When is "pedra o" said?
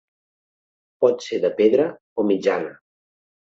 1.61-2.27